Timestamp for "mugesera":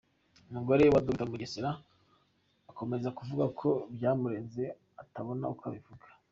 1.31-1.71